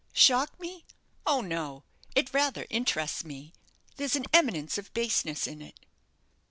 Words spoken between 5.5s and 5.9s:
it."